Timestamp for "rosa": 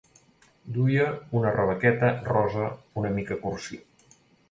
2.33-2.73